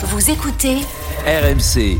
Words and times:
Vous 0.00 0.30
écoutez 0.30 0.76
RMC. 1.26 1.98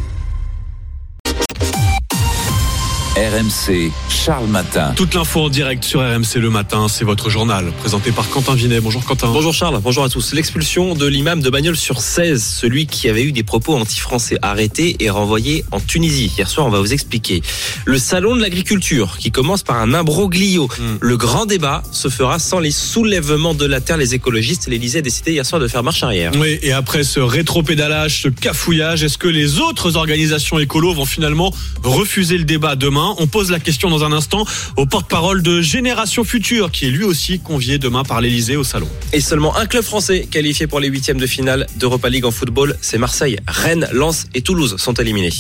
RMC, 3.18 3.90
Charles 4.08 4.46
Matin. 4.46 4.92
Toute 4.94 5.12
l'info 5.14 5.40
en 5.40 5.48
direct 5.48 5.82
sur 5.82 6.02
RMC 6.02 6.36
le 6.36 6.50
matin, 6.50 6.86
c'est 6.86 7.04
votre 7.04 7.30
journal, 7.30 7.72
présenté 7.80 8.12
par 8.12 8.30
Quentin 8.30 8.54
Vinet. 8.54 8.80
Bonjour 8.80 9.04
Quentin. 9.04 9.32
Bonjour 9.32 9.52
Charles, 9.52 9.80
bonjour 9.82 10.04
à 10.04 10.08
tous. 10.08 10.34
L'expulsion 10.34 10.94
de 10.94 11.04
l'imam 11.04 11.42
de 11.42 11.50
Bagnols 11.50 11.76
sur 11.76 12.00
16, 12.00 12.40
celui 12.40 12.86
qui 12.86 13.08
avait 13.08 13.24
eu 13.24 13.32
des 13.32 13.42
propos 13.42 13.74
anti-français 13.74 14.38
arrêté 14.40 14.94
et 15.00 15.10
renvoyé 15.10 15.64
en 15.72 15.80
Tunisie. 15.80 16.32
Hier 16.38 16.48
soir, 16.48 16.68
on 16.68 16.70
va 16.70 16.78
vous 16.78 16.92
expliquer. 16.92 17.42
Le 17.86 17.98
salon 17.98 18.36
de 18.36 18.40
l'agriculture, 18.40 19.16
qui 19.18 19.32
commence 19.32 19.64
par 19.64 19.80
un 19.80 19.94
imbroglio. 19.94 20.68
Le 21.00 21.16
grand 21.16 21.44
débat 21.44 21.82
se 21.90 22.08
fera 22.08 22.38
sans 22.38 22.60
les 22.60 22.70
soulèvements 22.70 23.54
de 23.54 23.66
la 23.66 23.80
terre. 23.80 23.96
Les 23.96 24.14
écologistes, 24.14 24.68
l'Elysée 24.68 25.00
a 25.00 25.02
décidé 25.02 25.32
hier 25.32 25.44
soir 25.44 25.60
de 25.60 25.66
faire 25.66 25.82
marche 25.82 26.04
arrière. 26.04 26.30
Oui, 26.38 26.60
et 26.62 26.70
après 26.70 27.02
ce 27.02 27.18
rétropédalage, 27.18 28.22
ce 28.22 28.28
cafouillage, 28.28 29.02
est-ce 29.02 29.18
que 29.18 29.26
les 29.26 29.58
autres 29.58 29.96
organisations 29.96 30.60
écolos 30.60 30.94
vont 30.94 31.04
finalement 31.04 31.52
refuser 31.82 32.38
le 32.38 32.44
débat 32.44 32.76
demain? 32.76 33.07
On 33.18 33.26
pose 33.26 33.50
la 33.50 33.60
question 33.60 33.90
dans 33.90 34.04
un 34.04 34.12
instant 34.12 34.44
au 34.76 34.86
porte-parole 34.86 35.42
de 35.42 35.60
Génération 35.60 36.24
Future, 36.24 36.70
qui 36.70 36.86
est 36.86 36.90
lui 36.90 37.04
aussi 37.04 37.40
convié 37.40 37.78
demain 37.78 38.02
par 38.02 38.20
l'Elysée 38.20 38.56
au 38.56 38.64
salon. 38.64 38.88
Et 39.12 39.20
seulement 39.20 39.56
un 39.56 39.66
club 39.66 39.84
français 39.84 40.28
qualifié 40.30 40.66
pour 40.66 40.80
les 40.80 40.88
huitièmes 40.88 41.18
de 41.18 41.26
finale 41.26 41.66
d'Europa 41.76 42.08
League 42.08 42.24
en 42.24 42.30
football, 42.30 42.76
c'est 42.80 42.98
Marseille. 42.98 43.38
Rennes, 43.46 43.88
Lens 43.92 44.26
et 44.34 44.42
Toulouse 44.42 44.76
sont 44.78 44.94
éliminés. 44.94 45.32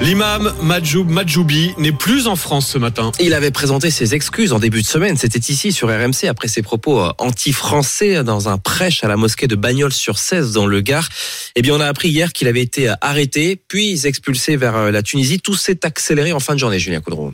L'imam 0.00 0.52
Majoub 0.60 1.08
Majoubi 1.08 1.72
n'est 1.78 1.92
plus 1.92 2.26
en 2.26 2.36
France 2.36 2.66
ce 2.66 2.78
matin. 2.78 3.12
Il 3.20 3.32
avait 3.32 3.50
présenté 3.50 3.90
ses 3.90 4.14
excuses 4.14 4.52
en 4.52 4.58
début 4.58 4.82
de 4.82 4.86
semaine. 4.86 5.16
C'était 5.16 5.38
ici 5.38 5.72
sur 5.72 5.88
RMC 5.88 6.26
après 6.28 6.48
ses 6.48 6.62
propos 6.62 7.00
euh, 7.00 7.12
anti-français 7.18 8.24
dans 8.24 8.48
un 8.48 8.58
prêche 8.58 9.04
à 9.04 9.08
la 9.08 9.16
mosquée 9.16 9.46
de 9.46 9.54
Bagnols 9.54 9.92
sur 9.92 10.18
16 10.18 10.52
dans 10.52 10.66
le 10.66 10.80
Gard. 10.80 11.08
Eh 11.54 11.62
bien, 11.62 11.74
on 11.74 11.80
a 11.80 11.86
appris 11.86 12.08
hier 12.08 12.32
qu'il 12.32 12.48
avait 12.48 12.60
été 12.60 12.92
arrêté 13.00 13.56
puis 13.56 14.06
expulsé 14.06 14.56
vers 14.56 14.76
euh, 14.76 14.90
la 14.90 15.02
Tunisie. 15.02 15.40
Tout 15.40 15.54
s'est 15.54 15.86
accéléré 15.86 16.32
en 16.32 16.40
fin 16.40 16.54
de 16.54 16.58
journée, 16.58 16.78
Julien 16.78 17.00
Coudreau. 17.00 17.32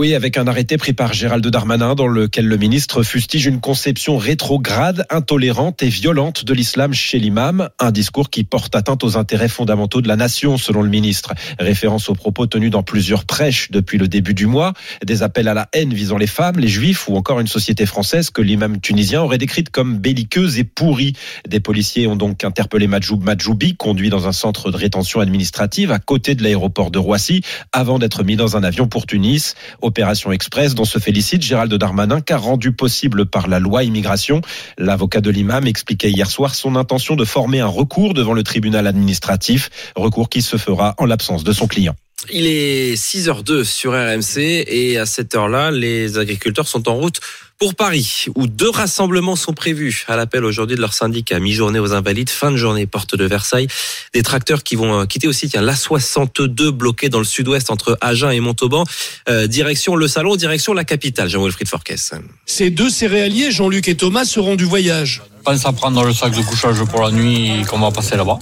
Oui, 0.00 0.14
avec 0.14 0.38
un 0.38 0.46
arrêté 0.46 0.78
pris 0.78 0.94
par 0.94 1.12
Gérald 1.12 1.46
Darmanin 1.46 1.94
dans 1.94 2.06
lequel 2.06 2.46
le 2.46 2.56
ministre 2.56 3.02
fustige 3.02 3.44
une 3.44 3.60
conception 3.60 4.16
rétrograde, 4.16 5.04
intolérante 5.10 5.82
et 5.82 5.90
violente 5.90 6.46
de 6.46 6.54
l'islam 6.54 6.94
chez 6.94 7.18
l'imam, 7.18 7.68
un 7.78 7.90
discours 7.90 8.30
qui 8.30 8.42
porte 8.42 8.74
atteinte 8.74 9.04
aux 9.04 9.18
intérêts 9.18 9.50
fondamentaux 9.50 10.00
de 10.00 10.08
la 10.08 10.16
nation, 10.16 10.56
selon 10.56 10.80
le 10.80 10.88
ministre. 10.88 11.34
Référence 11.58 12.08
aux 12.08 12.14
propos 12.14 12.46
tenus 12.46 12.70
dans 12.70 12.82
plusieurs 12.82 13.26
prêches 13.26 13.70
depuis 13.70 13.98
le 13.98 14.08
début 14.08 14.32
du 14.32 14.46
mois, 14.46 14.72
des 15.04 15.22
appels 15.22 15.46
à 15.46 15.52
la 15.52 15.68
haine 15.74 15.92
visant 15.92 16.16
les 16.16 16.26
femmes, 16.26 16.58
les 16.58 16.68
juifs 16.68 17.06
ou 17.08 17.16
encore 17.16 17.38
une 17.38 17.46
société 17.46 17.84
française 17.84 18.30
que 18.30 18.40
l'imam 18.40 18.80
tunisien 18.80 19.20
aurait 19.20 19.38
décrite 19.38 19.68
comme 19.68 19.98
belliqueuse 19.98 20.58
et 20.58 20.64
pourrie. 20.64 21.12
Des 21.46 21.60
policiers 21.60 22.06
ont 22.06 22.16
donc 22.16 22.44
interpellé 22.44 22.86
Majoub 22.86 23.22
Majoubi, 23.22 23.76
conduit 23.76 24.08
dans 24.08 24.26
un 24.26 24.32
centre 24.32 24.70
de 24.70 24.76
rétention 24.78 25.20
administrative 25.20 25.92
à 25.92 25.98
côté 25.98 26.34
de 26.34 26.42
l'aéroport 26.42 26.90
de 26.90 26.98
Roissy, 26.98 27.42
avant 27.72 27.98
d'être 27.98 28.24
mis 28.24 28.36
dans 28.36 28.56
un 28.56 28.64
avion 28.64 28.88
pour 28.88 29.06
Tunis. 29.06 29.54
Opération 29.82 30.32
Express 30.32 30.74
dont 30.74 30.84
se 30.84 30.98
félicite 30.98 31.42
Gérald 31.42 31.72
Darmanin 31.72 32.20
car 32.20 32.42
rendu 32.42 32.72
possible 32.72 33.26
par 33.26 33.48
la 33.48 33.58
loi 33.58 33.84
immigration. 33.84 34.40
L'avocat 34.78 35.20
de 35.20 35.30
l'imam 35.30 35.66
expliquait 35.66 36.10
hier 36.10 36.30
soir 36.30 36.54
son 36.54 36.76
intention 36.76 37.16
de 37.16 37.24
former 37.24 37.60
un 37.60 37.66
recours 37.66 38.14
devant 38.14 38.32
le 38.32 38.42
tribunal 38.42 38.86
administratif, 38.86 39.70
recours 39.96 40.28
qui 40.28 40.42
se 40.42 40.56
fera 40.56 40.94
en 40.98 41.06
l'absence 41.06 41.44
de 41.44 41.52
son 41.52 41.66
client. 41.66 41.94
Il 42.30 42.46
est 42.46 42.94
6h02 42.94 43.64
sur 43.64 43.92
RMC 43.92 44.38
et 44.38 44.98
à 44.98 45.06
cette 45.06 45.34
heure-là, 45.34 45.70
les 45.70 46.18
agriculteurs 46.18 46.68
sont 46.68 46.88
en 46.88 46.94
route 46.94 47.20
pour 47.58 47.74
Paris, 47.76 48.26
où 48.34 48.48
deux 48.48 48.70
rassemblements 48.70 49.36
sont 49.36 49.52
prévus 49.52 50.04
à 50.08 50.16
l'appel 50.16 50.44
aujourd'hui 50.44 50.74
de 50.74 50.80
leur 50.80 50.94
syndicat. 50.94 51.38
Mi-journée 51.38 51.78
aux 51.78 51.92
Invalides, 51.92 52.30
fin 52.30 52.50
de 52.50 52.56
journée 52.56 52.86
porte 52.86 53.14
de 53.14 53.24
Versailles. 53.24 53.68
Des 54.12 54.22
tracteurs 54.22 54.64
qui 54.64 54.74
vont 54.74 55.06
quitter 55.06 55.28
aussi 55.28 55.48
tiens, 55.48 55.62
l'A62 55.62 56.70
bloqué 56.70 57.08
dans 57.08 57.20
le 57.20 57.24
sud-ouest 57.24 57.70
entre 57.70 57.96
Agen 58.00 58.32
et 58.32 58.40
Montauban. 58.40 58.84
Euh, 59.28 59.46
direction 59.46 59.94
le 59.94 60.08
salon, 60.08 60.34
direction 60.34 60.74
la 60.74 60.82
capitale, 60.82 61.28
Jean-Wilfried 61.28 61.68
Forquès. 61.68 62.14
Ces 62.46 62.70
deux 62.70 62.90
céréaliers, 62.90 63.52
Jean-Luc 63.52 63.86
et 63.86 63.96
Thomas, 63.96 64.24
seront 64.24 64.56
du 64.56 64.64
voyage. 64.64 65.22
Pense 65.44 65.64
à 65.64 65.72
prendre 65.72 66.04
le 66.04 66.12
sac 66.12 66.36
de 66.36 66.42
couchage 66.42 66.82
pour 66.90 67.02
la 67.02 67.12
nuit 67.12 67.62
qu'on 67.68 67.78
va 67.78 67.92
passer 67.92 68.16
là-bas. 68.16 68.38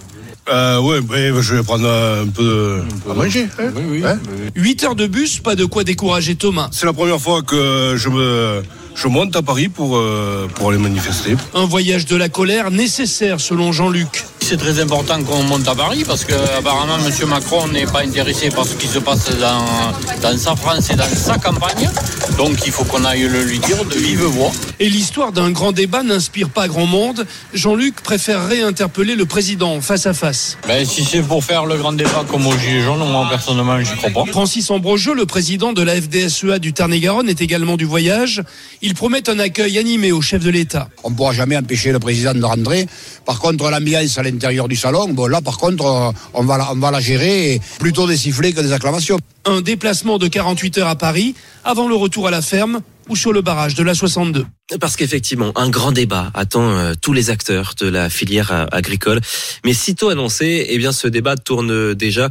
Euh, 0.51 0.81
ouais, 0.81 0.99
ouais, 0.99 1.33
je 1.41 1.55
vais 1.55 1.63
prendre 1.63 1.89
un 1.89 2.27
peu 2.27 2.43
de... 2.43 3.11
à 3.11 3.15
manger. 3.15 3.49
Hein 3.59 3.71
Oui, 3.77 3.83
oui. 3.89 4.03
Hein 4.05 4.19
8 4.57 4.85
heures 4.85 4.95
de 4.97 5.07
bus, 5.07 5.39
pas 5.39 5.55
de 5.55 5.65
quoi 5.65 5.85
décourager 5.85 6.35
Thomas. 6.35 6.69
C'est 6.73 6.87
la 6.87 6.93
première 6.93 7.21
fois 7.21 7.43
que 7.43 7.95
je 7.97 8.09
me 8.09 8.63
je 8.95 9.09
monte 9.09 9.35
à 9.37 9.43
Paris 9.43 9.69
pour 9.69 9.97
euh, 9.97 10.49
pour 10.55 10.71
aller 10.71 10.79
manifester. 10.79 11.37
Un 11.55 11.65
voyage 11.65 12.05
de 12.07 12.17
la 12.17 12.29
colère 12.29 12.71
nécessaire 12.71 13.41
selon 13.41 13.73
Jean-Luc. 13.73 14.25
C'est 14.51 14.57
très 14.57 14.81
important 14.81 15.23
qu'on 15.23 15.45
monte 15.45 15.69
à 15.69 15.77
Paris 15.77 16.03
parce 16.05 16.25
que 16.25 16.33
apparemment 16.59 16.99
M. 17.07 17.29
Macron 17.29 17.69
n'est 17.69 17.87
pas 17.87 18.03
intéressé 18.03 18.49
par 18.49 18.67
ce 18.67 18.75
qui 18.75 18.89
se 18.89 18.99
passe 18.99 19.31
dans, 19.39 20.29
dans 20.29 20.37
sa 20.37 20.57
France 20.57 20.91
et 20.91 20.97
dans 20.97 21.05
sa 21.05 21.39
campagne. 21.39 21.89
Donc 22.37 22.59
il 22.67 22.73
faut 22.73 22.83
qu'on 22.83 23.05
aille 23.05 23.29
le 23.29 23.45
lui 23.45 23.61
dire 23.61 23.85
de 23.85 23.95
vive 23.95 24.25
voix. 24.25 24.51
Et 24.81 24.89
l'histoire 24.89 25.31
d'un 25.31 25.53
grand 25.53 25.71
débat 25.71 26.03
n'inspire 26.03 26.49
pas 26.49 26.67
grand 26.67 26.87
monde. 26.87 27.27
Jean-Luc 27.55 28.01
préfère 28.01 28.45
réinterpeller 28.49 29.15
le 29.15 29.25
président 29.25 29.81
face 29.81 30.07
à 30.07 30.15
face. 30.15 30.59
Ben, 30.67 30.85
si 30.85 31.05
c'est 31.05 31.23
pour 31.23 31.45
faire 31.45 31.65
le 31.65 31.77
grand 31.77 31.93
débat 31.93 32.25
comme 32.29 32.45
au 32.49 32.59
Gilets 32.59 32.83
jaunes, 32.83 33.09
moi 33.09 33.29
personnellement 33.31 33.81
j'y 33.81 33.95
crois 33.95 34.11
pas. 34.11 34.33
Francis 34.33 34.69
Ambrogeux, 34.71 35.15
le 35.15 35.27
président 35.27 35.73
de 35.73 35.83
la 35.83 35.95
FDSEA 35.95 36.59
du 36.59 36.73
Tarn-et-Garonne, 36.73 37.29
est 37.29 37.41
également 37.41 37.77
du 37.77 37.85
voyage. 37.85 38.43
Il 38.83 38.95
promet 38.95 39.29
un 39.31 39.39
accueil 39.39 39.79
animé 39.79 40.11
au 40.11 40.21
chef 40.21 40.43
de 40.43 40.51
l'État. 40.51 40.89
On 41.05 41.11
ne 41.11 41.15
pourra 41.15 41.33
jamais 41.33 41.57
empêcher 41.57 41.93
le 41.93 42.01
président 42.01 42.35
de 42.35 42.45
rentrer. 42.45 42.89
Par 43.25 43.39
contre, 43.39 43.71
l'ambiance 43.71 44.19
à 44.19 44.23
l'intérieur 44.23 44.40
du 44.69 44.77
salon, 44.77 45.09
bon, 45.09 45.27
là, 45.27 45.41
par 45.41 45.59
contre, 45.59 45.85
euh, 45.85 46.13
on 46.35 46.45
va, 46.45 46.59
la, 46.59 46.73
on 46.73 46.77
va 46.77 46.91
la 46.91 47.01
gérer 47.01 47.55
et 47.55 47.61
plutôt 47.79 48.07
des 48.07 48.17
sifflets 48.17 48.53
que 48.53 48.61
des 48.61 48.73
acclamations. 48.73 49.19
Un 49.45 49.61
déplacement 49.61 50.19
de 50.19 50.29
48 50.29 50.79
heures 50.79 50.89
à 50.89 50.97
Paris 50.97 51.35
avant 51.65 51.89
le 51.89 51.95
retour 51.95 52.27
à 52.27 52.31
la 52.31 52.43
ferme 52.43 52.81
ou 53.11 53.17
sur 53.17 53.33
le 53.33 53.43
barrage 53.43 53.75
de 53.75 53.83
la 53.83 53.95
62. 53.95 54.47
Parce 54.81 54.97
qu'effectivement, 54.97 55.53
un 55.57 55.69
grand 55.69 55.91
débat 55.91 56.31
attend 56.33 56.71
euh, 56.71 56.95
tous 57.01 57.13
les 57.13 57.29
acteurs 57.29 57.75
de 57.79 57.89
la 57.89 58.09
filière 58.09 58.53
euh, 58.53 58.67
agricole. 58.71 59.21
Mais 59.65 59.75
sitôt 59.75 60.11
annoncé, 60.11 60.67
eh 60.69 60.79
bien, 60.79 60.93
ce 60.93 61.09
débat 61.09 61.37
tourne 61.37 61.93
déjà 61.95 62.29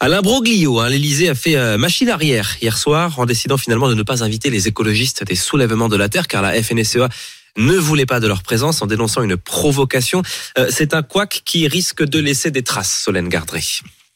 à 0.00 0.08
l'imbroglio. 0.08 0.80
Hein. 0.80 0.90
L'Élysée 0.90 1.30
a 1.30 1.34
fait 1.34 1.56
euh, 1.56 1.78
machine 1.78 2.10
arrière 2.10 2.56
hier 2.60 2.76
soir 2.76 3.18
en 3.18 3.24
décidant 3.24 3.56
finalement 3.56 3.88
de 3.88 3.94
ne 3.94 4.02
pas 4.02 4.22
inviter 4.22 4.50
les 4.50 4.68
écologistes 4.68 5.24
des 5.24 5.34
soulèvements 5.34 5.88
de 5.88 5.96
la 5.96 6.10
terre, 6.10 6.28
car 6.28 6.42
la 6.42 6.62
FNSEA 6.62 7.08
ne 7.58 7.74
voulait 7.74 8.06
pas 8.06 8.20
de 8.20 8.26
leur 8.26 8.42
présence 8.42 8.80
en 8.80 8.86
dénonçant 8.86 9.22
une 9.22 9.36
provocation. 9.36 10.22
Euh, 10.56 10.68
C'est 10.70 10.94
un 10.94 11.02
couac 11.02 11.42
qui 11.44 11.68
risque 11.68 12.02
de 12.04 12.18
laisser 12.18 12.50
des 12.50 12.62
traces, 12.62 13.02
Solène 13.04 13.28
Gardré. 13.28 13.60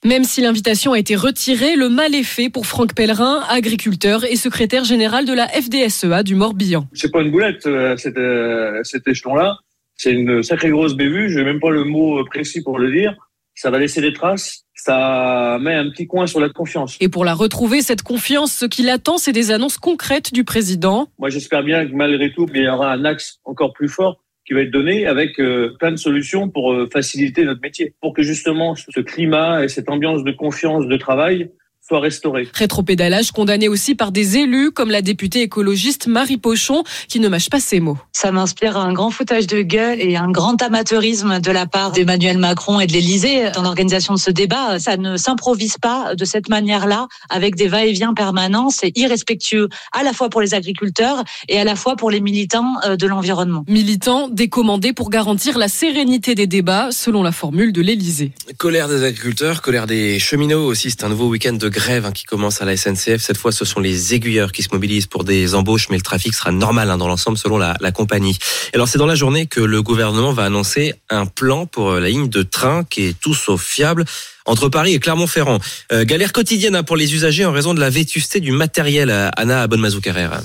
Même 0.05 0.25
si 0.25 0.41
l'invitation 0.41 0.95
a 0.95 0.99
été 0.99 1.15
retirée, 1.15 1.77
le 1.77 1.89
mal 1.89 2.15
est 2.15 2.25
fait 2.25 2.49
pour 2.49 2.67
Franck 2.67 2.95
Pellerin, 2.95 3.45
agriculteur 3.49 4.25
et 4.25 4.35
secrétaire 4.35 4.85
général 4.85 5.27
de 5.27 5.33
la 5.33 5.47
FDSEA 5.49 6.25
du 6.25 6.35
Morbihan. 6.35 6.89
C'est 6.93 7.13
pas 7.13 7.21
une 7.21 7.31
boulette, 7.31 7.67
euh, 7.67 7.97
cet, 7.97 8.17
euh, 8.17 8.81
cet 8.83 9.07
échelon-là. 9.07 9.59
C'est 9.97 10.13
une 10.13 10.43
sacrée 10.43 10.71
grosse 10.71 10.95
bévue. 10.95 11.31
Je 11.31 11.39
n'ai 11.39 11.45
même 11.45 11.61
pas 11.61 11.71
le 11.71 11.85
mot 11.85 12.25
précis 12.25 12.63
pour 12.63 12.81
le 12.81 12.91
dire. 12.91 13.15
Ça 13.55 13.71
va 13.71 13.79
laisser 13.79 14.01
des 14.01 14.13
traces. 14.13 14.65
Ça 14.85 15.59
met 15.61 15.75
un 15.75 15.91
petit 15.91 16.09
coin 16.09 16.27
sur 16.27 16.41
la 16.41 16.49
confiance. 16.49 16.97
Et 17.01 17.09
pour 17.09 17.25
la 17.25 17.35
retrouver, 17.35 17.83
cette 17.83 18.03
confiance, 18.03 18.53
ce 18.53 18.65
qui 18.65 18.83
l'attend, 18.83 19.17
c'est 19.17 19.31
des 19.31 19.53
annonces 19.53 19.79
concrètes 19.79 20.33
du 20.35 20.43
président. 20.43 21.07
Moi, 21.21 21.31
j'espère 21.31 21.63
bien 21.63 21.87
que 21.87 21.95
malgré 21.95 22.33
tout, 22.33 22.49
il 22.53 22.63
y 22.63 22.69
aura 22.69 22.91
un 22.91 23.05
axe 23.05 23.39
encore 23.45 23.73
plus 23.75 23.89
fort 23.89 24.25
qui 24.45 24.55
va 24.55 24.63
être 24.63 24.73
donné 24.73 25.07
avec 25.07 25.39
euh, 25.39 25.77
plein 25.79 25.93
de 25.93 25.97
solutions 25.97 26.49
pour 26.49 26.73
euh, 26.73 26.89
faciliter 26.93 27.45
notre 27.45 27.61
métier, 27.61 27.95
pour 28.01 28.13
que 28.13 28.25
justement 28.25 28.75
ce 28.75 28.99
climat 28.99 29.63
et 29.63 29.69
cette 29.69 29.89
ambiance 29.89 30.25
de 30.25 30.33
confiance 30.33 30.89
de 30.89 30.97
travail 30.97 31.53
soit 31.93 32.01
restauré. 32.01 32.49
Rétropédalage 32.55 33.33
condamné 33.33 33.69
aussi 33.69 33.95
par 33.95 34.13
des 34.13 34.39
élus 34.39 34.71
comme 34.71 34.91
la 34.91 35.03
députée 35.03 35.43
écologiste 35.43 36.07
Marie 36.07 36.39
Pochon 36.39 36.85
qui 37.07 37.21
ne 37.21 37.29
mâche 37.29 37.51
pas 37.51 37.61
ses 37.61 37.81
mots. 37.81 37.99
Ça 38.13 38.33
m'inspire 38.33 38.79
un 38.79 38.95
grand 38.95 39.11
foutage 39.11 39.47
de 39.47 39.61
gueule 39.61 40.01
et 40.01 40.17
un 40.17 40.31
grand 40.31 40.63
amateurisme 40.63 41.39
de 41.39 41.51
la 41.51 41.67
part 41.67 41.93
d'Emmanuel 41.93 42.39
Macron 42.39 42.81
et 42.81 42.87
de 42.87 42.93
l'Élysée 42.93 43.51
dans 43.51 43.61
l'organisation 43.61 44.15
de 44.15 44.19
ce 44.19 44.31
débat. 44.31 44.79
Ça 44.79 44.97
ne 44.97 45.19
s'improvise 45.19 45.77
pas 45.77 46.15
de 46.15 46.25
cette 46.25 46.49
manière-là 46.49 47.09
avec 47.29 47.57
des 47.57 47.69
va-et-vient 47.69 48.15
permanents. 48.15 48.71
C'est 48.71 48.97
irrespectueux 48.97 49.69
à 49.93 50.03
la 50.03 50.15
fois 50.15 50.31
pour 50.31 50.41
les 50.41 50.55
agriculteurs 50.55 51.25
et 51.51 51.61
à 51.61 51.65
la 51.65 51.77
fois 51.77 51.97
pour 51.97 52.11
les 52.11 52.23
militants 52.23 52.77
euh, 52.87 52.97
de 52.97 53.07
l'environnement. 53.07 53.67
Militants 53.69 54.29
décommandés 54.31 54.95
pour 54.95 55.11
garantir 55.11 55.59
la 55.59 55.69
sérénité 55.69 56.35
des 56.35 56.47
débats 56.47 56.89
selon 56.91 57.23
la 57.23 57.33
formule 57.33 57.71
de 57.71 57.83
l'Élysée. 57.83 58.33
Colère 58.57 58.89
des 58.89 59.05
agriculteurs, 59.05 59.61
colère 59.61 59.87
des 59.87 60.19
cheminots 60.19 60.65
aussi. 60.65 60.91
C'est 60.91 61.05
un 61.05 61.11
nouveau 61.11 61.29
week-end 61.29 61.53
de 61.53 61.69
grève 61.69 61.82
hein, 61.91 62.13
qui 62.13 62.25
commence 62.25 62.63
à 62.63 62.65
la 62.65 62.77
SNCF. 62.77 63.21
Cette 63.21 63.37
fois, 63.37 63.53
ce 63.53 63.65
sont 63.65 63.81
les 63.81 64.15
aiguilleurs 64.15 64.53
qui 64.53 64.63
se 64.63 64.69
mobilisent 64.73 65.07
pour 65.07 65.25
des 65.25 65.55
embauches, 65.55 65.89
mais 65.91 65.97
le 65.97 66.03
trafic 66.03 66.35
sera 66.35 66.53
normal 66.53 66.91
hein, 66.91 66.99
dans 66.99 67.09
l'ensemble 67.09 67.39
selon 67.39 67.59
la, 67.59 67.77
la 67.81 67.93
compagnie. 67.93 68.39
Alors, 68.75 68.89
c'est 68.89 68.99
dans 68.99 69.07
la 69.07 69.15
journée 69.15 69.47
que 69.47 69.61
le 69.61 69.83
gouvernement 69.83 70.33
va 70.33 70.45
annoncer 70.45 70.95
un 71.11 71.27
plan 71.27 71.67
pour 71.67 71.93
la 71.93 72.09
ligne 72.09 72.29
de 72.29 72.43
train 72.43 72.85
qui 72.85 73.05
est 73.05 73.19
tout 73.19 73.35
sauf 73.35 73.63
fiable 73.63 74.05
entre 74.47 74.69
Paris 74.69 74.95
et 74.95 74.99
Clermont-Ferrand. 74.99 75.59
Euh, 75.93 76.05
galère 76.05 76.33
quotidienne 76.33 76.77
hein, 76.77 76.83
pour 76.83 76.97
les 76.97 77.15
usagers 77.15 77.45
en 77.45 77.53
raison 77.53 77.75
de 77.75 77.81
la 77.81 77.91
vétusté 77.91 78.41
du 78.41 78.53
matériel. 78.53 79.11
Anna 79.37 79.67
Bonmazou-Carrère. 79.67 80.41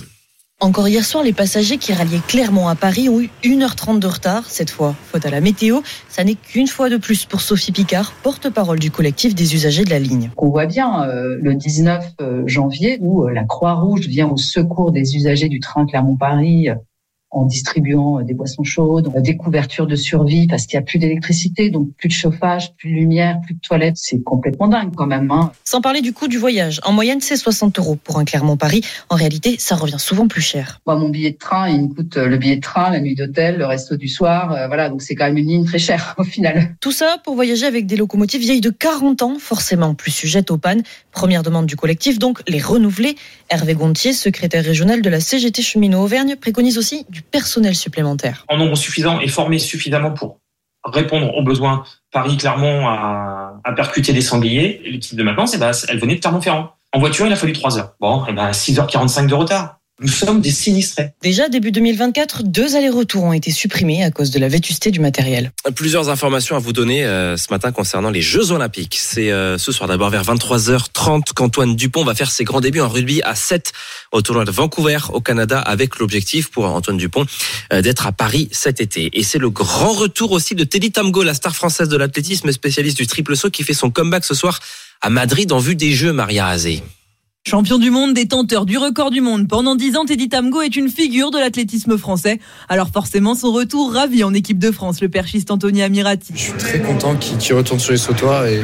Encore 0.60 0.88
hier 0.88 1.06
soir, 1.06 1.24
les 1.24 1.34
passagers 1.34 1.78
qui 1.78 1.94
ralliaient 1.94 2.20
Clermont 2.28 2.68
à 2.68 2.74
Paris 2.74 3.10
ont 3.10 3.22
eu 3.22 3.30
1h30 3.44 4.00
de 4.00 4.08
retard. 4.08 4.50
Cette 4.50 4.72
fois, 4.72 4.96
faute 5.04 5.24
à 5.24 5.30
la 5.30 5.40
météo, 5.40 5.82
ça 6.10 6.24
n'est 6.24 6.34
qu'une 6.34 6.66
fois 6.66 6.90
de 6.90 6.98
plus 6.98 7.26
pour 7.26 7.42
Sophie 7.42 7.72
Picard, 7.72 8.12
porte-parole 8.24 8.80
du 8.80 8.90
collectif 8.90 9.36
des 9.36 9.54
usagers 9.54 9.84
de 9.84 9.92
la 9.92 10.00
ligne. 10.00 10.32
On 10.36 10.50
voit 10.50 10.66
bien 10.66 11.08
euh, 11.08 11.38
le 11.40 11.54
19 11.54 12.04
euh, 12.22 12.44
janvier 12.48 12.98
où 13.02 13.28
euh, 13.28 13.32
la 13.32 13.44
Croix-Rouge 13.44 14.08
vient 14.08 14.28
au 14.30 14.38
secours 14.38 14.92
des 14.92 15.16
usagers 15.16 15.48
du 15.48 15.60
train 15.60 15.86
Clermont-Paris 15.86 16.70
en 17.30 17.46
distribuant 17.46 18.22
des 18.22 18.34
boissons 18.34 18.64
chaudes, 18.64 19.12
des 19.22 19.36
couvertures 19.36 19.88
de 19.88 19.96
survie 19.96 20.48
parce 20.48 20.66
qu'il 20.66 20.78
n'y 20.78 20.84
a 20.84 20.86
plus 20.86 20.98
d'électricité, 20.98 21.70
donc 21.70 21.90
plus 21.98 22.08
de 22.08 22.14
chauffage, 22.14 22.74
plus 22.76 22.90
de 22.92 22.96
lumière, 22.96 23.40
plus 23.42 23.56
de 23.56 23.60
toilettes. 23.60 23.98
C'est 23.98 24.24
complètement 24.24 24.68
dingue 24.68 24.94
quand 24.96 25.08
même. 25.08 25.30
Hein. 25.32 25.52
Sans 25.66 25.82
parler 25.82 26.02
du 26.02 26.14
coût 26.14 26.28
du 26.28 26.38
voyage. 26.38 26.80
En 26.84 26.94
moyenne, 26.94 27.20
c'est 27.20 27.36
60 27.36 27.80
euros 27.80 27.98
pour 28.02 28.18
un 28.18 28.26
Clermont-Paris. 28.26 28.82
En 29.10 29.16
réalité, 29.16 29.58
ça 29.60 29.76
revient 29.76 30.00
souvent 30.00 30.28
plus 30.28 30.42
cher. 30.42 30.80
Moi, 30.86 30.96
mon 30.96 31.10
billet 31.10 31.32
de 31.32 31.38
train, 31.38 31.70
il 31.70 31.84
me 31.84 31.94
coûte 31.94 32.16
le 32.16 32.38
billet 32.38 32.56
de 32.56 32.62
train, 32.62 32.90
la 32.92 33.02
nuit 33.02 33.16
d'hôtel, 33.16 33.58
le 33.58 33.66
resto 33.66 33.98
du 33.98 34.08
soir. 34.08 34.54
Euh, 34.54 34.68
voilà, 34.68 34.90
donc 34.90 35.02
c'est 35.02 35.16
quand 35.16 35.26
même 35.26 35.38
une 35.38 35.48
ligne 35.48 35.66
très 35.66 35.80
chère 35.80 36.16
au 36.18 36.24
final. 36.24 36.76
Tout 36.80 36.92
ça 36.92 37.18
pour 37.24 37.36
voyager 37.36 37.66
avec 37.66 37.86
des 37.88 37.98
locomotives 37.98 38.42
vieilles 38.42 38.62
de 38.62 38.70
40 38.70 39.22
ans, 39.22 39.38
forcément 39.40 39.94
plus 39.96 40.12
sujettes 40.12 40.52
aux 40.52 40.58
pannes. 40.58 40.84
Première 41.12 41.44
demande 41.44 41.66
du 41.66 41.76
collectif, 41.76 42.20
donc 42.20 42.42
les 42.48 42.62
renouveler. 42.62 43.16
Hervé 43.50 43.74
Gontier, 43.74 44.14
secrétaire 44.14 44.64
régional 44.64 45.02
de 45.02 45.10
la 45.10 45.20
CGT 45.20 45.62
Cheminot 45.62 46.02
Auvergne, 46.02 46.36
préconise 46.36 46.78
aussi 46.78 47.06
personnel 47.24 47.76
supplémentaire. 47.76 48.46
En 48.50 48.58
nombre 48.58 48.76
suffisant 48.76 49.20
et 49.20 49.28
formé 49.28 49.60
suffisamment 49.60 50.12
pour 50.12 50.40
répondre 50.84 51.34
aux 51.36 51.44
besoins. 51.44 51.84
Paris-Clermont 52.12 52.88
a, 52.88 53.60
a 53.64 53.72
percuté 53.74 54.14
des 54.14 54.22
sangliers. 54.22 54.82
L'équipe 54.86 55.18
de 55.18 55.24
maintenance, 55.24 55.54
eh 55.54 55.58
ben, 55.58 55.72
elle 55.90 56.00
venait 56.00 56.16
de 56.16 56.22
Clermont-Ferrand. 56.22 56.72
En 56.94 57.00
voiture, 57.00 57.28
il 57.28 57.34
a 57.34 57.36
fallu 57.36 57.54
3 57.54 57.78
heures. 57.78 57.94
Bon, 58.00 58.24
eh 58.28 58.34
ben, 58.34 58.52
6h45 58.52 59.28
de 59.28 59.34
retard. 59.34 59.77
Nous 60.00 60.10
sommes 60.10 60.42
des 60.42 60.52
sinistrés. 60.52 61.14
Déjà, 61.24 61.50
début 61.50 61.72
2024, 61.72 62.44
deux 62.44 62.76
allers-retours 62.76 63.24
ont 63.24 63.34
été 63.34 63.50
supprimés 63.50 64.04
à 64.04 64.12
cause 64.12 64.30
de 64.30 64.38
la 64.38 64.48
vétusté 64.48 64.92
du 64.92 65.00
matériel. 65.00 65.52
Plusieurs 65.76 66.10
informations 66.10 66.56
à 66.56 66.60
vous 66.60 66.72
donner 66.72 67.04
euh, 67.04 67.36
ce 67.36 67.48
matin 67.50 67.72
concernant 67.72 68.12
les 68.12 68.22
Jeux 68.22 68.52
Olympiques. 68.52 68.96
C'est 69.00 69.32
euh, 69.32 69.58
ce 69.58 69.72
soir 69.72 69.90
d'abord 69.90 70.12
vers 70.12 70.24
23h30 70.24 71.34
qu'Antoine 71.34 71.76
Dupont 71.76 72.04
va 72.04 72.14
faire 72.14 72.30
ses 72.30 72.44
grands 72.44 72.62
débuts 72.62 72.80
en 72.80 72.90
rugby 72.90 73.24
à 73.24 73.34
7 73.34 73.74
au 74.12 74.22
tournoi 74.22 74.46
de 74.46 74.52
Vancouver 74.52 75.00
au 75.14 75.20
Canada 75.20 75.60
avec 75.60 75.98
l'objectif 75.98 76.52
pour 76.52 76.66
Antoine 76.66 76.98
Dupont 76.98 77.26
euh, 77.74 77.82
d'être 77.82 78.06
à 78.06 78.12
Paris 78.12 78.50
cet 78.52 78.80
été. 78.80 79.10
Et 79.14 79.24
c'est 79.24 79.40
le 79.40 79.50
grand 79.50 79.94
retour 79.94 80.32
aussi 80.32 80.54
de 80.54 80.64
Teddy 80.64 80.92
Tamgo, 80.92 81.24
la 81.24 81.34
star 81.34 81.56
française 81.56 81.90
de 81.90 81.98
l'athlétisme 81.98 82.52
spécialiste 82.52 82.98
du 82.98 83.08
triple 83.08 83.36
saut 83.36 83.50
qui 83.50 83.64
fait 83.64 83.74
son 83.74 83.90
comeback 83.90 84.26
ce 84.26 84.36
soir 84.36 84.60
à 85.02 85.10
Madrid 85.10 85.52
en 85.52 85.58
vue 85.58 85.76
des 85.76 85.92
Jeux 85.92 86.14
Maria 86.14 86.48
Azé. 86.48 86.84
Champion 87.48 87.78
du 87.78 87.92
monde, 87.92 88.14
détenteur 88.14 88.66
du 88.66 88.78
record 88.78 89.10
du 89.10 89.22
monde. 89.22 89.48
Pendant 89.48 89.76
10 89.76 89.96
ans, 89.96 90.04
Teddy 90.04 90.28
Tamgo 90.28 90.62
est 90.62 90.76
une 90.76 90.90
figure 90.90 91.32
de 91.32 91.38
l'athlétisme 91.38 91.98
français. 91.98 92.42
Alors 92.68 92.90
forcément, 92.90 93.36
son 93.36 93.54
retour 93.54 93.94
ravit 93.94 94.26
en 94.26 94.34
équipe 94.34 94.60
de 94.60 94.70
France, 94.70 95.00
le 95.00 95.08
perchiste 95.08 95.50
Anthony 95.50 95.82
Amirati. 95.82 96.34
Je 96.36 96.42
suis 96.42 96.52
très 96.52 96.82
content 96.82 97.16
qu'il 97.16 97.54
retourne 97.56 97.80
sur 97.80 97.94
les 97.94 97.98
sautoirs 97.98 98.48
et 98.48 98.60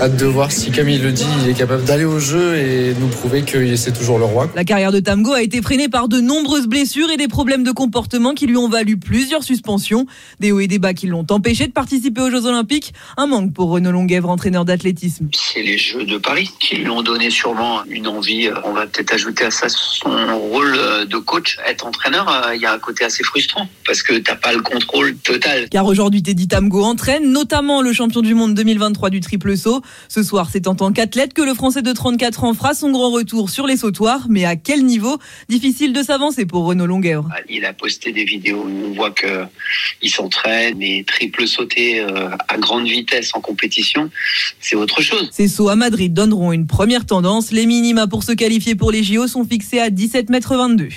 hâte 0.00 0.16
de 0.16 0.24
voir 0.24 0.52
si, 0.52 0.70
comme 0.70 0.88
il 0.88 1.02
le 1.02 1.10
dit, 1.10 1.26
il 1.42 1.50
est 1.50 1.54
capable 1.54 1.82
d'aller 1.82 2.04
au 2.04 2.20
jeu 2.20 2.56
et 2.56 2.94
nous 3.00 3.08
prouver 3.08 3.42
que 3.42 3.74
c'est 3.74 3.90
toujours 3.90 4.20
le 4.20 4.24
roi. 4.24 4.48
La 4.54 4.62
carrière 4.62 4.92
de 4.92 5.00
Tamgo 5.00 5.32
a 5.32 5.42
été 5.42 5.60
freinée 5.60 5.88
par 5.88 6.06
de 6.06 6.20
nombreuses 6.20 6.68
blessures 6.68 7.10
et 7.10 7.16
des 7.16 7.26
problèmes 7.26 7.64
de 7.64 7.72
comportement 7.72 8.34
qui 8.34 8.46
lui 8.46 8.56
ont 8.56 8.68
valu 8.68 8.98
plusieurs 8.98 9.42
suspensions. 9.42 10.06
Des 10.38 10.52
hauts 10.52 10.60
et 10.60 10.68
des 10.68 10.78
bas 10.78 10.94
qui 10.94 11.08
l'ont 11.08 11.26
empêché 11.28 11.66
de 11.66 11.72
participer 11.72 12.20
aux 12.20 12.30
Jeux 12.30 12.46
Olympiques. 12.46 12.94
Un 13.16 13.26
manque 13.26 13.52
pour 13.52 13.70
Renaud 13.70 13.90
Longuèvre, 13.90 14.30
entraîneur 14.30 14.64
d'athlétisme. 14.64 15.26
C'est 15.32 15.64
les 15.64 15.76
Jeux 15.76 16.04
de 16.04 16.18
Paris 16.18 16.52
qui 16.60 16.76
lui 16.76 16.88
ont 16.88 17.02
donné 17.02 17.30
sûrement 17.30 17.80
une 17.88 18.06
envie 18.06 18.27
on 18.64 18.72
va 18.72 18.86
peut-être 18.86 19.12
ajouter 19.12 19.44
à 19.44 19.50
ça 19.50 19.68
son 19.68 20.10
rôle 20.50 20.76
de 21.06 21.16
coach. 21.16 21.58
Être 21.66 21.86
entraîneur, 21.86 22.50
il 22.54 22.60
y 22.60 22.66
a 22.66 22.72
un 22.72 22.78
côté 22.78 23.04
assez 23.04 23.22
frustrant 23.22 23.68
parce 23.86 24.02
que 24.02 24.14
t'as 24.18 24.36
pas 24.36 24.52
le 24.52 24.60
contrôle 24.60 25.16
total. 25.18 25.68
Car 25.68 25.86
aujourd'hui, 25.86 26.22
Teddy 26.22 26.48
Tamgo 26.48 26.82
entraîne 26.82 27.30
notamment 27.30 27.82
le 27.82 27.92
champion 27.92 28.22
du 28.22 28.34
monde 28.34 28.54
2023 28.54 29.10
du 29.10 29.20
triple 29.20 29.56
saut. 29.56 29.82
Ce 30.08 30.22
soir, 30.22 30.48
c'est 30.50 30.66
en 30.66 30.74
tant 30.74 30.92
qu'athlète 30.92 31.34
que 31.34 31.42
le 31.42 31.54
Français 31.54 31.82
de 31.82 31.92
34 31.92 32.44
ans 32.44 32.54
fera 32.54 32.74
son 32.74 32.90
grand 32.90 33.10
retour 33.10 33.50
sur 33.50 33.66
les 33.66 33.76
sautoirs. 33.76 34.26
Mais 34.28 34.44
à 34.44 34.56
quel 34.56 34.84
niveau? 34.84 35.18
Difficile 35.48 35.92
de 35.92 36.02
s'avancer 36.02 36.46
pour 36.46 36.64
Renaud 36.64 36.86
Longueur. 36.86 37.24
Il 37.48 37.64
a 37.64 37.72
posté 37.72 38.12
des 38.12 38.24
vidéos 38.24 38.64
où 38.66 38.90
on 38.90 38.94
voit 38.94 39.10
que 39.10 39.44
il 40.02 40.10
s'entraîne, 40.10 40.76
mais 40.78 41.04
triple 41.06 41.46
sauter 41.46 42.00
à 42.00 42.58
grande 42.58 42.86
vitesse 42.86 43.30
en 43.34 43.40
compétition, 43.40 44.10
c'est 44.60 44.76
autre 44.76 45.02
chose. 45.02 45.28
Ces 45.32 45.48
sauts 45.48 45.68
à 45.68 45.76
Madrid 45.76 46.12
donneront 46.12 46.52
une 46.52 46.66
première 46.66 47.06
tendance. 47.06 47.52
Les 47.52 47.66
minima 47.66 48.07
pour 48.08 48.24
se 48.24 48.32
qualifier 48.32 48.74
pour 48.74 48.90
les 48.90 49.02
JO 49.02 49.26
sont 49.26 49.44
fixés 49.44 49.80
à 49.80 49.90
17 49.90 50.30
mètres 50.30 50.56
22. 50.56 50.88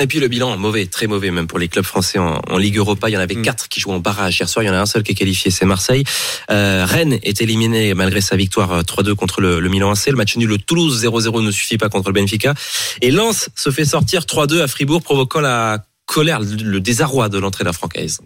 Et 0.00 0.08
puis 0.08 0.18
le 0.18 0.26
bilan 0.26 0.56
mauvais, 0.56 0.86
très 0.86 1.06
mauvais 1.06 1.30
même 1.30 1.46
pour 1.46 1.58
les 1.58 1.68
clubs 1.68 1.84
français 1.84 2.18
en, 2.18 2.40
en 2.48 2.58
Ligue 2.58 2.78
Europa. 2.78 3.08
Il 3.08 3.12
y 3.12 3.16
en 3.16 3.20
avait 3.20 3.36
quatre 3.36 3.68
qui 3.68 3.78
jouent 3.78 3.92
en 3.92 4.00
barrage 4.00 4.40
hier 4.40 4.48
soir. 4.48 4.64
Il 4.64 4.66
y 4.66 4.70
en 4.70 4.74
a 4.74 4.80
un 4.80 4.86
seul 4.86 5.04
qui 5.04 5.12
est 5.12 5.14
qualifié, 5.14 5.52
c'est 5.52 5.66
Marseille. 5.66 6.02
Euh, 6.50 6.84
Rennes 6.84 7.18
est 7.22 7.40
éliminé 7.40 7.94
malgré 7.94 8.20
sa 8.20 8.34
victoire 8.34 8.82
3-2 8.82 9.14
contre 9.14 9.40
le, 9.40 9.60
le 9.60 9.68
Milan 9.68 9.92
AC. 9.92 10.06
Le 10.06 10.16
match 10.16 10.36
nul 10.36 10.48
le 10.48 10.58
Toulouse 10.58 11.04
0-0 11.04 11.44
ne 11.44 11.50
suffit 11.52 11.78
pas 11.78 11.88
contre 11.88 12.08
le 12.08 12.14
Benfica. 12.14 12.54
Et 13.02 13.12
Lens 13.12 13.50
se 13.54 13.70
fait 13.70 13.84
sortir 13.84 14.22
3-2 14.22 14.62
à 14.62 14.66
Fribourg, 14.66 15.00
provoquant 15.00 15.40
la 15.40 15.84
colère, 16.06 16.40
le 16.40 16.80
désarroi 16.80 17.28
de 17.28 17.38
l'entraîneur 17.38 17.74
francaise. 17.74 18.18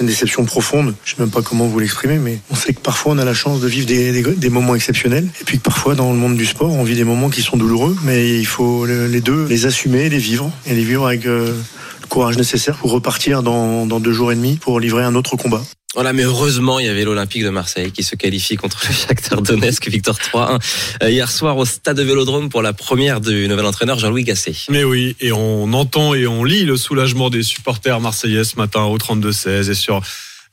C'est 0.00 0.04
une 0.04 0.08
déception 0.12 0.46
profonde. 0.46 0.94
Je 1.04 1.10
sais 1.10 1.20
même 1.20 1.28
pas 1.28 1.42
comment 1.42 1.66
vous 1.66 1.78
l'exprimer, 1.78 2.16
mais 2.16 2.38
on 2.50 2.54
sait 2.54 2.72
que 2.72 2.80
parfois 2.80 3.12
on 3.12 3.18
a 3.18 3.24
la 3.26 3.34
chance 3.34 3.60
de 3.60 3.68
vivre 3.68 3.86
des, 3.86 4.12
des, 4.12 4.22
des, 4.22 4.48
moments 4.48 4.74
exceptionnels, 4.74 5.28
et 5.42 5.44
puis 5.44 5.58
que 5.58 5.62
parfois 5.62 5.94
dans 5.94 6.10
le 6.10 6.18
monde 6.18 6.38
du 6.38 6.46
sport, 6.46 6.72
on 6.72 6.84
vit 6.84 6.96
des 6.96 7.04
moments 7.04 7.28
qui 7.28 7.42
sont 7.42 7.58
douloureux, 7.58 7.94
mais 8.02 8.38
il 8.38 8.46
faut 8.46 8.86
les 8.86 9.20
deux 9.20 9.44
les 9.44 9.66
assumer, 9.66 10.08
les 10.08 10.16
vivre, 10.16 10.50
et 10.66 10.72
les 10.72 10.84
vivre 10.84 11.06
avec 11.06 11.26
euh, 11.26 11.54
le 12.00 12.06
courage 12.06 12.38
nécessaire 12.38 12.78
pour 12.78 12.92
repartir 12.92 13.42
dans, 13.42 13.84
dans 13.84 14.00
deux 14.00 14.12
jours 14.14 14.32
et 14.32 14.36
demi 14.36 14.56
pour 14.56 14.80
livrer 14.80 15.04
un 15.04 15.14
autre 15.14 15.36
combat. 15.36 15.60
Voilà, 15.94 16.12
mais 16.12 16.22
heureusement, 16.22 16.78
il 16.78 16.86
y 16.86 16.88
avait 16.88 17.02
l'Olympique 17.02 17.42
de 17.42 17.50
Marseille 17.50 17.90
qui 17.90 18.04
se 18.04 18.14
qualifie 18.14 18.54
contre 18.54 18.80
le 18.86 18.94
Shakhtar 18.94 19.42
Donetsk, 19.42 19.88
victoire 19.88 20.16
3-1 20.18 21.10
hier 21.10 21.28
soir 21.28 21.56
au 21.56 21.64
stade 21.64 21.96
de 21.96 22.02
Vélodrome 22.04 22.48
pour 22.48 22.62
la 22.62 22.72
première 22.72 23.20
du 23.20 23.48
nouvel 23.48 23.66
entraîneur 23.66 23.98
Jean-Louis 23.98 24.22
Gasset. 24.22 24.54
Mais 24.68 24.84
oui, 24.84 25.16
et 25.20 25.32
on 25.32 25.72
entend 25.72 26.14
et 26.14 26.28
on 26.28 26.44
lit 26.44 26.64
le 26.64 26.76
soulagement 26.76 27.28
des 27.28 27.42
supporters 27.42 27.98
marseillais 28.00 28.44
ce 28.44 28.54
matin 28.54 28.84
au 28.84 28.98
32-16 28.98 29.68
et 29.68 29.74
sur 29.74 30.00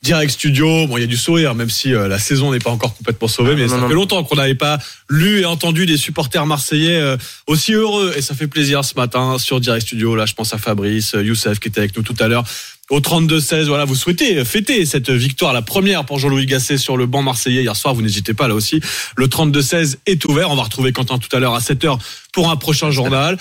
Direct 0.04 0.32
Studio, 0.32 0.88
bon, 0.88 0.98
il 0.98 1.02
y 1.02 1.04
a 1.04 1.08
du 1.08 1.18
sourire, 1.18 1.56
même 1.56 1.70
si 1.70 1.94
euh, 1.94 2.08
la 2.08 2.20
saison 2.20 2.52
n'est 2.52 2.60
pas 2.60 2.70
encore 2.70 2.96
complètement 2.96 3.28
sauvée, 3.28 3.56
mais 3.56 3.64
non, 3.64 3.70
ça 3.70 3.78
non, 3.78 3.88
fait 3.88 3.94
longtemps 3.96 4.24
qu'on 4.24 4.36
n'avait 4.36 4.56
pas 4.56 4.78
lu 5.10 5.42
et 5.42 5.46
entendu 5.46 5.86
des 5.86 5.98
supporters 5.98 6.46
marseillais 6.46 7.00
euh, 7.00 7.18
aussi 7.48 7.74
heureux, 7.74 8.14
et 8.16 8.22
ça 8.22 8.36
fait 8.36 8.48
plaisir 8.48 8.86
ce 8.86 8.94
matin 8.96 9.38
sur 9.40 9.60
Direct 9.60 9.86
Studio. 9.86 10.16
Là, 10.16 10.26
je 10.26 10.34
pense 10.34 10.54
à 10.54 10.60
Fabrice, 10.60 11.16
euh, 11.16 11.24
Youssef 11.24 11.60
qui 11.60 11.68
était 11.68 11.80
avec 11.80 11.98
nous 11.98 12.04
tout 12.04 12.16
à 12.20 12.28
l'heure. 12.28 12.46
Au 12.90 13.02
32-16, 13.02 13.66
voilà, 13.66 13.84
vous 13.84 13.96
souhaitez 13.96 14.46
fêter 14.46 14.86
cette 14.86 15.10
victoire, 15.10 15.52
la 15.52 15.62
première 15.62 16.06
pour 16.06 16.20
Jean-Louis 16.20 16.46
Gasset 16.46 16.78
sur 16.78 16.96
le 16.96 17.06
banc 17.06 17.22
marseillais 17.22 17.62
hier 17.62 17.76
soir. 17.76 17.94
Vous 17.94 18.02
n'hésitez 18.02 18.33
pas 18.33 18.48
là 18.48 18.56
aussi. 18.56 18.80
Le 19.18 19.28
32-16 19.28 19.98
est 20.06 20.24
ouvert. 20.24 20.52
On 20.52 20.56
va 20.56 20.64
retrouver 20.64 20.94
Quentin 20.94 21.18
tout 21.18 21.36
à 21.36 21.40
l'heure 21.40 21.54
à 21.54 21.60
7h 21.60 22.00
pour 22.31 22.50
un 22.50 22.56
prochain 22.56 22.90
journal. 22.90 23.38